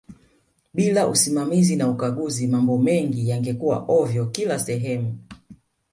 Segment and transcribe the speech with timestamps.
[0.73, 5.17] bila usimamizi na ukaguzi mambo mengi yangekuaa ovyo kila sehemu